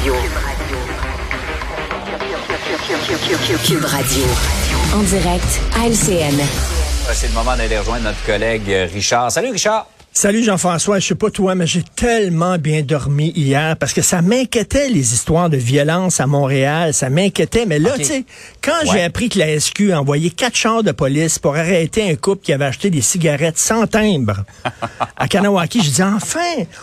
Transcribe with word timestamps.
Radio. 0.00 0.14
Cube 3.66 3.84
Radio. 3.84 4.24
En 4.94 5.02
direct 5.02 5.60
à 5.76 5.88
LCN. 5.88 6.40
C'est 7.12 7.26
le 7.28 7.34
moment 7.34 7.54
d'aller 7.54 7.78
rejoindre 7.78 8.04
notre 8.04 8.24
collègue 8.24 8.74
Richard. 8.94 9.30
Salut 9.30 9.50
Richard. 9.50 9.86
Salut 10.12 10.42
Jean-François, 10.42 10.98
je 10.98 11.06
sais 11.06 11.14
pas 11.14 11.30
toi, 11.30 11.54
mais 11.54 11.68
j'ai 11.68 11.84
tellement 11.94 12.58
bien 12.58 12.82
dormi 12.82 13.32
hier 13.36 13.76
parce 13.76 13.92
que 13.92 14.02
ça 14.02 14.22
m'inquiétait 14.22 14.88
les 14.88 15.14
histoires 15.14 15.48
de 15.48 15.56
violence 15.56 16.18
à 16.18 16.26
Montréal, 16.26 16.92
ça 16.92 17.08
m'inquiétait. 17.10 17.64
Mais 17.64 17.78
là, 17.78 17.92
tu 17.96 18.04
sais, 18.04 18.24
quand 18.60 18.90
j'ai 18.92 19.02
appris 19.02 19.28
que 19.28 19.38
la 19.38 19.58
SQ 19.58 19.92
a 19.92 20.00
envoyé 20.00 20.30
quatre 20.30 20.56
chars 20.56 20.82
de 20.82 20.90
police 20.90 21.38
pour 21.38 21.54
arrêter 21.56 22.10
un 22.10 22.16
couple 22.16 22.42
qui 22.42 22.52
avait 22.52 22.64
acheté 22.64 22.90
des 22.90 23.02
cigarettes 23.02 23.56
sans 23.56 23.86
timbre 23.86 24.44
à 25.16 25.28
Kanawaki, 25.28 25.80
je 25.80 25.90
dis 25.90 26.02
enfin, 26.02 26.40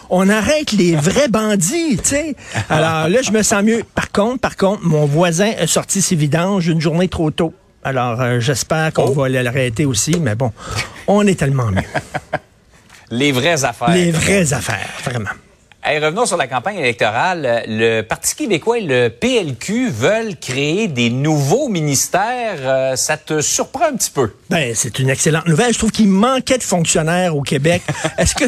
on 0.09 0.29
arrête 0.29 0.71
les 0.71 0.95
vrais 0.95 1.27
bandits, 1.27 1.97
tu 1.97 2.05
sais. 2.05 2.35
Alors 2.69 3.09
là, 3.09 3.21
je 3.21 3.31
me 3.31 3.43
sens 3.43 3.61
mieux. 3.61 3.83
Par 3.93 4.09
contre, 4.09 4.39
par 4.39 4.55
contre, 4.55 4.83
mon 4.85 5.05
voisin 5.05 5.51
a 5.59 5.67
sorti 5.67 6.01
ses 6.01 6.15
vidanges 6.15 6.67
une 6.69 6.79
journée 6.79 7.09
trop 7.09 7.29
tôt. 7.29 7.53
Alors, 7.83 8.21
euh, 8.21 8.39
j'espère 8.39 8.93
qu'on 8.93 9.07
Oh. 9.09 9.13
va 9.13 9.27
l'arrêter 9.29 9.85
aussi, 9.85 10.15
mais 10.19 10.35
bon, 10.35 10.51
on 11.07 11.27
est 11.27 11.35
tellement 11.35 11.67
mieux. 11.71 11.83
Les 13.09 13.31
vraies 13.31 13.63
affaires. 13.63 13.89
Les 13.89 14.11
vraies 14.11 14.53
affaires, 14.53 14.89
vraiment. 15.03 15.29
Hey, 15.89 15.99
revenons 15.99 16.25
sur 16.25 16.35
la 16.35 16.47
campagne 16.47 16.79
électorale. 16.79 17.63
Le 17.65 18.01
Parti 18.01 18.35
québécois 18.35 18.79
et 18.79 18.81
le 18.81 19.07
PLQ 19.07 19.89
veulent 19.89 20.35
créer 20.35 20.89
des 20.89 21.09
nouveaux 21.09 21.69
ministères. 21.69 22.57
Euh, 22.59 22.97
ça 22.97 23.15
te 23.15 23.39
surprend 23.39 23.85
un 23.85 23.95
petit 23.95 24.11
peu? 24.11 24.33
Ben, 24.49 24.73
c'est 24.75 24.99
une 24.99 25.09
excellente 25.09 25.47
nouvelle. 25.47 25.71
Je 25.71 25.77
trouve 25.77 25.91
qu'il 25.91 26.09
manquait 26.09 26.57
de 26.57 26.63
fonctionnaires 26.63 27.37
au 27.37 27.41
Québec. 27.41 27.83
Est-ce 28.17 28.35
que, 28.35 28.43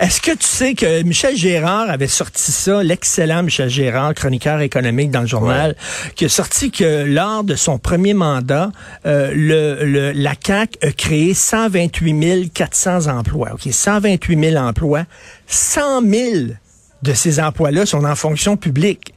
est-ce 0.00 0.22
que 0.22 0.30
tu 0.30 0.46
sais 0.46 0.72
que 0.72 1.02
Michel 1.02 1.36
Gérard 1.36 1.90
avait 1.90 2.06
sorti 2.06 2.50
ça, 2.50 2.82
l'excellent 2.82 3.42
Michel 3.42 3.68
Gérard, 3.68 4.14
chroniqueur 4.14 4.60
économique 4.62 5.10
dans 5.10 5.20
le 5.20 5.26
journal, 5.26 5.76
qui 6.14 6.24
a 6.24 6.28
sorti 6.30 6.70
que 6.70 7.04
lors 7.04 7.44
de 7.44 7.56
son 7.56 7.78
premier 7.78 8.14
mandat, 8.14 8.72
euh, 9.04 9.32
le, 9.34 9.84
le, 9.84 10.12
la 10.12 10.32
CAQ 10.42 10.78
a 10.80 10.92
créé 10.92 11.34
128 11.34 12.54
400 12.54 13.08
emplois. 13.08 13.50
OK, 13.52 13.70
128 13.70 14.50
000 14.52 14.56
emplois. 14.64 15.04
100 15.46 16.02
000 16.02 16.34
de 17.02 17.12
ces 17.12 17.40
emplois-là 17.40 17.86
sont 17.86 18.04
en 18.04 18.16
fonction 18.16 18.56
publique. 18.56 19.14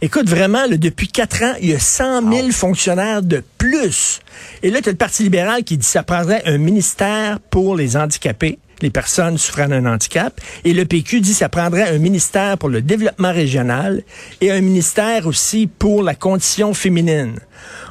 Écoute, 0.00 0.28
vraiment, 0.28 0.64
là, 0.66 0.76
depuis 0.76 1.08
quatre 1.08 1.42
ans, 1.42 1.54
il 1.60 1.70
y 1.70 1.74
a 1.74 1.80
100 1.80 2.32
000 2.32 2.50
fonctionnaires 2.52 3.22
de 3.22 3.42
plus. 3.58 4.20
Et 4.62 4.70
là, 4.70 4.80
tu 4.80 4.88
as 4.88 4.92
le 4.92 4.98
Parti 4.98 5.24
libéral 5.24 5.64
qui 5.64 5.76
dit 5.76 5.84
que 5.84 5.90
ça 5.90 6.04
prendrait 6.04 6.42
un 6.46 6.58
ministère 6.58 7.40
pour 7.40 7.74
les 7.74 7.96
handicapés, 7.96 8.58
les 8.82 8.90
personnes 8.90 9.38
souffrant 9.38 9.68
d'un 9.68 9.86
handicap. 9.86 10.40
Et 10.64 10.72
le 10.72 10.84
PQ 10.84 11.20
dit 11.20 11.32
que 11.32 11.36
ça 11.36 11.48
prendrait 11.48 11.88
un 11.88 11.98
ministère 11.98 12.58
pour 12.58 12.68
le 12.68 12.82
développement 12.82 13.32
régional 13.32 14.02
et 14.40 14.50
un 14.50 14.60
ministère 14.60 15.26
aussi 15.26 15.66
pour 15.66 16.02
la 16.02 16.14
condition 16.14 16.74
féminine. 16.74 17.38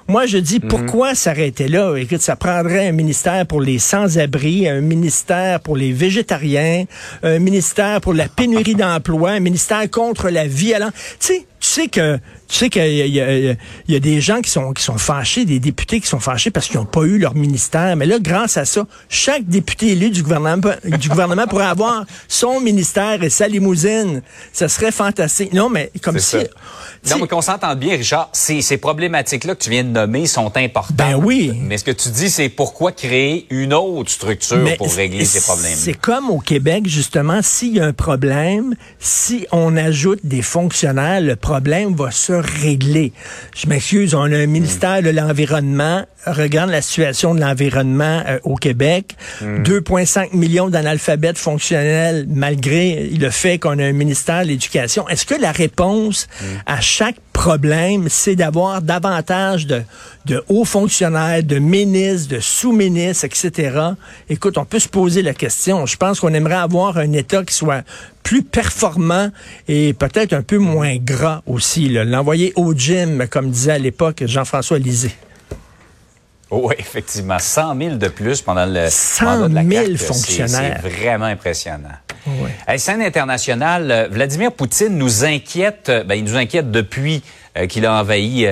Moi, 0.08 0.25
je 0.25 0.38
dis, 0.38 0.61
pourquoi 0.61 1.15
s'arrêter 1.15 1.67
là? 1.67 1.95
Écoute, 1.97 2.21
ça 2.21 2.38
prendrait 2.38 2.88
un 2.88 2.93
ministère 2.93 3.45
pour 3.45 3.59
les 3.59 3.77
sans-abri, 3.77 4.67
un 4.69 4.80
ministère 4.80 5.59
pour 5.59 5.75
les 5.75 5.91
végétariens, 5.91 6.85
un 7.23 7.39
ministère 7.39 7.99
pour 7.99 8.13
la 8.13 8.30
pénurie 8.30 8.75
d'emploi, 8.75 9.31
un 9.31 9.41
ministère 9.41 9.89
contre 9.91 10.30
la 10.30 10.47
violence. 10.47 10.93
Tu 11.19 11.27
sais, 11.27 11.45
tu 11.68 11.82
sais 11.82 11.88
que 11.90 12.18
tu 12.50 12.56
sais 12.60 12.70
qu'il 12.70 12.82
y, 12.94 13.20
a- 13.20 13.34
y 13.50 13.58
y 13.90 14.00
des 14.00 14.22
gens 14.22 14.40
qui 14.40 14.50
sont 14.50 14.72
qui 14.72 14.82
sont 14.82 14.98
fâchés, 14.98 15.44
des 15.44 15.60
députés 15.60 16.00
qui 16.00 16.08
sont 16.08 16.22
fâchés 16.22 16.50
parce 16.50 16.68
qu'ils 16.68 16.78
n'ont 16.78 16.86
pas 16.86 17.02
eu 17.04 17.18
leur 17.18 17.36
ministère. 17.36 17.96
Mais 17.98 18.06
là, 18.06 18.20
grâce 18.20 18.56
à 18.56 18.64
ça, 18.64 18.88
chaque 19.10 19.44
député 19.46 19.92
élu 19.92 20.10
du 20.10 20.23
gouvernement 20.23 20.56
du 20.86 21.10
gouvernement 21.10 21.45
pourrait 21.45 21.66
avoir 21.66 22.06
son 22.30 22.62
ministère 22.62 23.22
et 23.22 23.30
sa 23.30 23.50
limousine. 23.50 24.22
Ça 24.54 24.70
serait 24.70 24.94
fantastique. 24.94 25.52
Non, 25.52 25.70
mais 25.70 25.92
comme 26.02 26.20
si. 26.20 26.38
Non, 27.10 27.18
mais 27.22 27.28
qu'on 27.28 27.42
s'entende 27.42 27.80
bien, 27.80 27.98
Richard, 27.98 28.30
ces, 28.32 28.62
ces 28.62 28.78
problématiques-là 28.78 29.56
que 29.56 29.64
tu 29.64 29.70
viens 29.70 29.84
de 29.84 29.90
nommer 29.90 30.26
sont 30.26 30.56
importantes. 30.56 30.95
Ben 30.95 31.16
oui. 31.16 31.52
Mais 31.62 31.78
ce 31.78 31.84
que 31.84 31.92
tu 31.92 32.10
dis, 32.10 32.30
c'est 32.30 32.50
pourquoi 32.50 32.92
créer 32.94 33.45
une 33.50 33.73
autre 33.73 34.10
structure 34.10 34.58
Mais 34.58 34.77
pour 34.77 34.94
régler 34.94 35.26
ces 35.26 35.42
problèmes. 35.42 35.76
C'est 35.76 35.94
comme 36.00 36.30
au 36.30 36.39
Québec, 36.39 36.88
justement, 36.88 37.42
s'il 37.42 37.76
y 37.76 37.80
a 37.82 37.86
un 37.86 37.94
problème, 37.94 38.73
si 39.00 39.45
on 39.52 39.76
ajoute 39.76 40.20
des 40.23 40.42
fonctionnaires, 40.42 41.20
le 41.22 41.36
problème 41.36 41.57
va 41.60 42.12
se 42.12 42.34
régler. 42.34 43.14
Je 43.56 43.68
m'excuse, 43.68 44.16
on 44.16 44.23
a 44.23 44.38
un 44.38 44.45
ministère 44.45 45.02
de 45.02 45.10
l'Environnement. 45.10 46.06
Regarde 46.26 46.70
la 46.70 46.82
situation 46.82 47.36
de 47.36 47.42
l'environnement 47.42 48.23
euh, 48.28 48.40
au 48.44 48.56
Québec. 48.56 49.16
2,5 49.42 50.36
millions 50.36 50.70
d'analphabètes 50.70 51.38
fonctionnels, 51.38 52.26
malgré 52.30 53.10
le 53.10 53.30
fait 53.30 53.60
qu'on 53.60 53.80
a 53.80 53.86
un 53.86 53.94
ministère 53.94 54.44
de 54.44 54.48
l'Éducation. 54.48 55.08
Est-ce 55.08 55.26
que 55.26 55.36
la 55.36 55.52
réponse 55.52 56.28
à 56.66 56.82
chaque 56.82 57.16
problème, 57.42 58.08
c'est 58.09 58.36
d'avoir 58.36 58.81
davantage 58.81 59.67
de, 59.67 59.83
de 60.25 60.43
hauts 60.49 60.65
fonctionnaires, 60.65 61.43
de 61.43 61.59
ministres, 61.59 62.36
de 62.36 62.39
sous-ministres, 62.39 63.25
etc. 63.25 63.80
Écoute, 64.27 64.58
on 64.58 64.65
peut 64.65 64.80
se 64.80 64.89
poser 64.89 65.21
la 65.21 65.33
question. 65.33 65.86
Je 65.86 65.95
pense 65.97 66.20
qu'on 66.20 66.33
aimerait 66.33 66.55
avoir 66.55 66.97
un 66.97 67.14
État 67.14 67.43
qui 67.43 67.53
soit 67.53 67.83
plus 68.23 68.42
performant 68.42 69.30
et 69.67 69.93
peut-être 69.93 70.33
un 70.33 70.42
peu 70.42 70.58
moins 70.58 70.95
gras 70.97 71.42
aussi. 71.45 71.89
L'envoyer 71.89 72.53
au 72.55 72.73
gym, 72.73 73.27
comme 73.30 73.52
disait 73.52 73.73
à 73.73 73.77
l'époque 73.80 74.23
Jean-François 74.26 74.80
Lisée. 74.80 75.15
Oui, 76.49 76.73
effectivement. 76.80 77.37
100 77.39 77.77
000 77.77 77.95
de 77.97 78.08
plus 78.08 78.42
pendant 78.42 78.65
le 78.65 78.87
100 78.89 79.26
mandat 79.26 79.47
de 79.49 79.53
la 79.55 79.61
000 79.64 79.71
CAQ, 79.73 79.97
c'est- 79.97 80.05
fonctionnaires. 80.05 80.80
C'est 80.81 80.89
vraiment 80.89 81.26
impressionnant. 81.26 81.89
Ouais. 82.27 82.52
Hey, 82.67 82.77
scène 82.77 83.02
internationale, 83.02 83.89
euh, 83.89 84.08
Vladimir 84.11 84.52
Poutine 84.52 84.98
nous 84.98 85.23
inquiète, 85.23 85.88
euh, 85.88 86.04
ben, 86.04 86.15
il 86.15 86.26
nous 86.26 86.36
inquiète 86.36 86.71
depuis 86.71 87.23
euh, 87.58 87.67
qu'il 87.67 87.86
a 87.86 87.93
envahi 87.93 88.45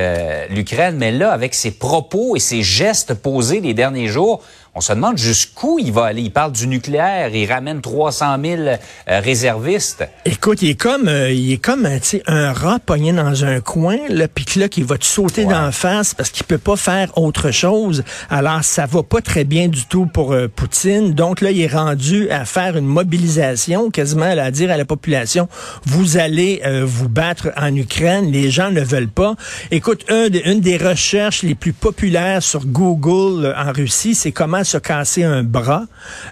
l'Ukraine, 0.49 0.95
mais 0.97 1.11
là, 1.11 1.31
avec 1.31 1.53
ses 1.53 1.71
propos 1.71 2.37
et 2.37 2.39
ses 2.39 2.63
gestes 2.63 3.13
posés 3.13 3.59
les 3.59 3.73
derniers 3.73 4.07
jours, 4.07 4.41
on 4.77 4.81
se 4.81 4.91
demande 4.91 5.17
jusqu'où 5.17 5.79
il 5.79 5.93
va 5.93 6.05
aller. 6.05 6.21
Il 6.21 6.31
parle 6.31 6.51
du 6.51 6.67
nucléaire, 6.67 7.33
il 7.33 7.49
ramène 7.49 7.79
300 7.79 8.35
000 8.43 8.61
euh, 8.61 8.75
réservistes. 9.07 10.05
Écoute, 10.25 10.61
il 10.61 10.71
est 10.71 10.75
comme, 10.79 11.07
euh, 11.07 11.31
il 11.31 11.53
est 11.53 11.57
comme, 11.57 11.85
euh, 11.85 11.99
un 12.27 12.51
rat 12.51 12.79
pogné 12.85 13.13
dans 13.13 13.45
un 13.45 13.61
coin, 13.61 13.97
là, 14.09 14.27
puis 14.27 14.45
là, 14.59 14.67
qui 14.67 14.83
va 14.83 14.97
te 14.97 15.05
sauter 15.05 15.45
Ouais. 15.45 15.53
d'en 15.53 15.71
face 15.71 16.13
parce 16.13 16.29
qu'il 16.29 16.45
peut 16.45 16.57
pas 16.57 16.75
faire 16.75 17.17
autre 17.17 17.51
chose. 17.51 18.03
Alors, 18.29 18.65
ça 18.65 18.85
va 18.85 19.01
pas 19.01 19.21
très 19.21 19.45
bien 19.45 19.69
du 19.69 19.85
tout 19.85 20.07
pour 20.07 20.33
euh, 20.33 20.49
Poutine. 20.53 21.13
Donc 21.13 21.39
là, 21.39 21.51
il 21.51 21.61
est 21.61 21.73
rendu 21.73 22.29
à 22.29 22.43
faire 22.43 22.75
une 22.75 22.85
mobilisation, 22.85 23.89
quasiment 23.91 24.25
à 24.25 24.51
dire 24.51 24.71
à 24.71 24.77
la 24.77 24.85
population, 24.85 25.47
vous 25.85 26.17
allez 26.17 26.61
vous 26.83 27.07
battre 27.07 27.51
en 27.57 27.73
Ukraine. 27.75 28.31
Les 28.31 28.49
gens 28.49 28.71
ne 28.71 28.81
veulent 28.81 29.07
pas. 29.07 29.35
Écoute, 29.71 30.05
une 30.09 30.59
des 30.59 30.77
recherches 30.77 31.43
les 31.43 31.55
plus 31.55 31.73
populaires 31.73 32.43
sur 32.43 32.65
Google 32.65 33.55
en 33.57 33.71
Russie, 33.71 34.15
c'est 34.15 34.31
comment 34.31 34.64
se 34.65 34.77
casser 34.77 35.23
un 35.23 35.43
bras, 35.43 35.85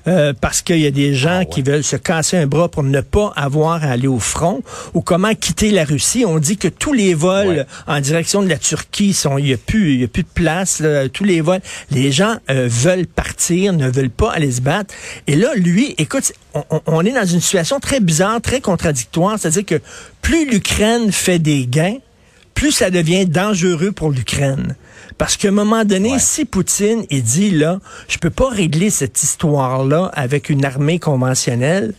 euh, 0.07 0.33
parce 0.39 0.61
qu'il 0.61 0.79
y 0.79 0.85
a 0.87 0.91
des 0.91 1.13
gens 1.15 1.43
qui 1.45 1.61
veulent 1.61 1.83
se 1.83 1.95
casser 1.95 2.37
un 2.37 2.47
bras 2.47 2.67
pour 2.69 2.83
ne 2.83 2.99
pas 3.01 3.31
avoir 3.35 3.83
à 3.83 3.87
aller 3.87 4.07
au 4.07 4.19
front, 4.19 4.61
ou 4.93 5.01
comment 5.01 5.33
quitter 5.35 5.71
la 5.71 5.85
Russie. 5.85 6.25
On 6.27 6.39
dit 6.39 6.57
que 6.57 6.67
tous 6.67 6.93
les 6.93 7.13
vols 7.13 7.47
Ouais. 7.47 7.65
en 7.87 7.99
direction 8.01 8.41
de 8.43 8.49
la 8.49 8.57
Turquie 8.57 9.13
sont, 9.13 9.37
il 9.37 9.47
y 9.47 9.53
a 9.53 9.57
plus, 9.57 9.93
il 9.93 10.01
y 10.01 10.03
a 10.03 10.07
plus 10.07 10.23
de 10.23 10.27
place, 10.33 10.79
là, 10.79 11.07
tous 11.09 11.23
les 11.23 11.41
vols. 11.41 11.61
Les 11.91 12.11
gens 12.11 12.35
euh, 12.49 12.67
veulent 12.69 13.07
partir, 13.07 13.73
ne 13.73 13.89
veulent 13.89 14.09
pas 14.09 14.31
aller 14.31 14.51
se 14.51 14.61
battre. 14.61 14.93
Et 15.27 15.35
là, 15.35 15.49
lui, 15.55 15.95
écoute, 15.97 16.33
on- 16.53 16.63
on 16.85 17.05
est 17.05 17.11
dans 17.13 17.25
une 17.25 17.41
situation 17.41 17.79
très 17.79 17.99
bizarre, 17.99 18.41
très 18.41 18.61
contradictoire, 18.61 19.37
c'est-à-dire 19.39 19.65
que 19.65 19.81
plus 20.21 20.49
l'Ukraine 20.49 21.11
fait 21.11 21.39
des 21.39 21.65
gains, 21.67 21.97
plus 22.53 22.71
ça 22.71 22.89
devient 22.89 23.25
dangereux 23.25 23.91
pour 23.91 24.11
l'Ukraine. 24.11 24.75
Parce 25.17 25.37
qu'à 25.37 25.49
un 25.49 25.51
moment 25.51 25.85
donné, 25.85 26.13
Ouais. 26.13 26.19
si 26.19 26.45
Poutine 26.45 27.05
il 27.09 27.23
dit 27.23 27.51
là, 27.51 27.79
je 28.07 28.17
peux 28.17 28.29
pas 28.29 28.49
régler 28.49 28.89
cette 28.89 29.21
histoire-là 29.21 30.09
avec 30.13 30.49
une 30.49 30.65
armée 30.65 30.97
conventionnelle, 30.97 31.93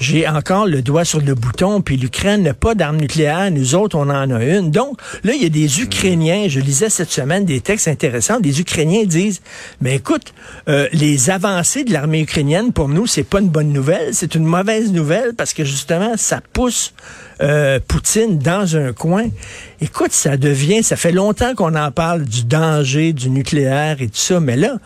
j'ai 0.00 0.26
encore 0.26 0.66
le 0.66 0.82
doigt 0.82 1.04
sur 1.04 1.20
le 1.20 1.34
bouton, 1.34 1.80
puis 1.80 1.96
l'Ukraine 1.96 2.42
n'a 2.42 2.54
pas 2.54 2.74
d'armes 2.74 2.96
nucléaires, 2.96 3.50
nous 3.50 3.74
autres, 3.74 3.96
on 3.96 4.08
en 4.10 4.30
a 4.30 4.44
une. 4.44 4.70
Donc, 4.70 4.98
là, 5.22 5.32
il 5.34 5.42
y 5.42 5.46
a 5.46 5.50
des 5.50 5.80
Ukrainiens, 5.80 6.46
je 6.48 6.58
lisais 6.60 6.90
cette 6.90 7.10
semaine 7.12 7.44
des 7.44 7.60
textes 7.60 7.88
intéressants, 7.88 8.40
des 8.40 8.60
Ukrainiens 8.60 9.04
disent, 9.04 9.42
mais 9.80 9.96
écoute, 9.96 10.34
euh, 10.68 10.88
les 10.92 11.30
avancées 11.30 11.84
de 11.84 11.92
l'armée 11.92 12.20
ukrainienne, 12.22 12.72
pour 12.72 12.88
nous, 12.88 13.06
c'est 13.06 13.22
pas 13.24 13.40
une 13.40 13.48
bonne 13.50 13.72
nouvelle, 13.72 14.12
c'est 14.12 14.34
une 14.34 14.44
mauvaise 14.44 14.90
nouvelle, 14.92 15.34
parce 15.36 15.52
que 15.54 15.64
justement, 15.64 16.14
ça 16.16 16.40
pousse 16.52 16.94
euh, 17.42 17.78
Poutine 17.86 18.38
dans 18.38 18.76
un 18.76 18.92
coin. 18.94 19.26
Écoute, 19.80 20.12
ça 20.12 20.36
devient, 20.38 20.82
ça 20.82 20.96
fait 20.96 21.12
longtemps 21.12 21.54
qu'on 21.54 21.74
en 21.74 21.90
parle 21.90 22.22
du 22.24 22.44
danger 22.44 23.12
du 23.12 23.28
nucléaire 23.28 23.96
et 24.00 24.06
tout 24.06 24.16
ça, 24.16 24.40
mais 24.40 24.56
là, 24.56 24.76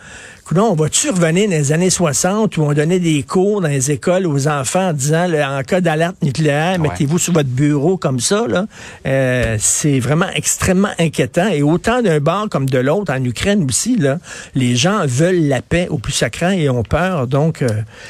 coudonc, 0.43 0.69
on 0.71 0.75
va-tu 0.75 1.09
revenir 1.11 1.45
dans 1.49 1.55
les 1.55 1.71
années 1.71 1.89
60 1.89 2.57
où 2.57 2.63
on 2.63 2.73
donnait 2.73 2.99
des 2.99 3.23
cours 3.23 3.61
dans 3.61 3.69
les 3.69 3.89
écoles 3.91 4.27
aux 4.27 4.49
enfants 4.49 4.89
en 4.89 4.93
disant, 4.93 5.27
là, 5.27 5.57
en 5.57 5.63
cas 5.63 5.79
d'alerte 5.79 6.17
nucléaire, 6.21 6.73
Ouais. 6.73 6.89
mettez-vous 6.89 7.19
sur 7.19 7.31
votre 7.31 7.47
bureau 7.47 7.95
comme 7.95 8.19
ça, 8.19 8.45
là? 8.49 8.65
Euh, 9.05 9.55
c'est 9.59 9.99
vraiment 10.01 10.29
extrêmement 10.35 10.91
inquiétant. 10.99 11.47
Et 11.47 11.63
autant 11.63 12.01
d'un 12.01 12.19
bord 12.19 12.49
comme 12.49 12.69
de 12.69 12.77
l'autre, 12.79 13.13
en 13.13 13.23
Ukraine 13.23 13.63
aussi, 13.63 13.95
là, 13.95 14.17
les 14.55 14.75
gens 14.75 15.05
veulent 15.05 15.47
la 15.47 15.61
paix 15.61 15.87
au 15.89 15.99
plus 15.99 16.11
sacré 16.11 16.61
et 16.63 16.69
ont 16.69 16.83
peur. 16.83 17.27
Donc, 17.27 17.61
euh, 17.61 17.69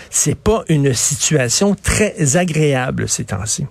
c'est 0.10 0.34
pas 0.36 0.64
une 0.68 0.96
situation 0.96 1.76
très 1.76 2.38
agréable 2.38 3.08
ces 3.08 3.26
temps-ci. 3.26 3.66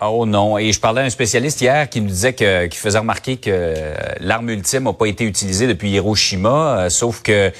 Oh 0.00 0.26
non. 0.26 0.58
Et 0.58 0.72
je 0.72 0.80
parlais 0.80 1.02
à 1.02 1.04
un 1.04 1.10
spécialiste 1.10 1.60
hier 1.60 1.88
qui 1.88 2.00
nous 2.00 2.08
disait 2.08 2.34
que, 2.34 2.66
qui 2.66 2.78
faisait 2.78 2.98
remarquer 2.98 3.36
que 3.38 3.74
l'arme 4.20 4.50
ultime 4.50 4.84
n'a 4.84 4.92
pas 4.92 5.06
été 5.06 5.24
utilisée 5.24 5.66
depuis 5.66 5.90
Hiroshima, 5.90 6.78
euh, 6.78 6.90
sauf 6.90 7.22
que 7.22 7.50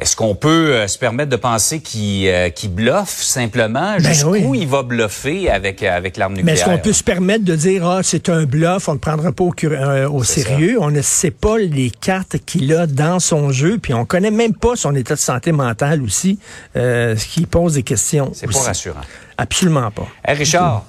est-ce 0.00 0.16
qu'on 0.16 0.34
peut 0.34 0.72
euh, 0.72 0.88
se 0.88 0.96
permettre 0.98 1.28
de 1.28 1.36
penser 1.36 1.80
qu'il 1.80 2.26
euh, 2.26 2.48
bluffe 2.70 3.22
simplement? 3.22 3.96
Ben 3.98 4.02
Jusqu'où 4.02 4.30
oui. 4.30 4.60
il 4.62 4.66
va 4.66 4.82
bluffer 4.82 5.50
avec, 5.50 5.82
euh, 5.82 5.94
avec 5.94 6.16
l'arme 6.16 6.32
Mais 6.32 6.38
nucléaire? 6.38 6.58
est-ce 6.58 6.70
qu'on 6.70 6.78
peut 6.78 6.92
se 6.94 7.04
permettre 7.04 7.44
de 7.44 7.54
dire, 7.54 7.86
ah, 7.86 8.00
c'est 8.02 8.30
un 8.30 8.44
bluff, 8.44 8.88
on 8.88 8.92
ne 8.92 8.96
le 8.96 9.00
prendra 9.00 9.30
pas 9.30 9.44
au, 9.44 9.52
euh, 9.64 10.22
sérieux? 10.22 10.78
On 10.80 10.90
ne 10.90 11.02
sait 11.02 11.30
pas 11.30 11.58
les 11.58 11.90
cartes 11.90 12.38
qu'il 12.46 12.74
a 12.74 12.86
dans 12.86 13.20
son 13.20 13.52
jeu, 13.52 13.76
puis 13.76 13.92
on 13.92 14.06
connaît 14.06 14.30
même 14.30 14.54
pas 14.54 14.74
son 14.74 14.94
état 14.94 15.14
de 15.14 15.20
santé 15.20 15.52
mentale 15.52 16.02
aussi, 16.02 16.38
euh, 16.76 17.14
ce 17.14 17.26
qui 17.26 17.44
pose 17.44 17.74
des 17.74 17.82
questions. 17.82 18.30
C'est 18.32 18.50
pas 18.50 18.58
rassurant. 18.60 19.02
Absolument 19.36 19.90
pas. 19.90 20.08
Hey 20.24 20.34
Richard, 20.34 20.84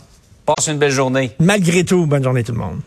passe 0.45 0.67
une 0.67 0.77
belle 0.77 0.91
journée. 0.91 1.31
Malgré 1.39 1.83
tout, 1.83 2.05
bonne 2.05 2.23
journée 2.23 2.43
tout 2.43 2.53
le 2.53 2.59
monde. 2.59 2.79